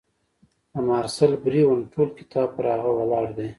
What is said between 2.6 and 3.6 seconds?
هغه ولاړ دی.